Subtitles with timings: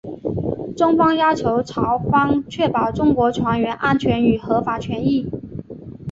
[0.75, 5.29] 中方要求朝方确保中国船员安全与合法权益。